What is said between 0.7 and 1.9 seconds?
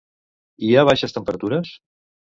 ha baixes temperatures?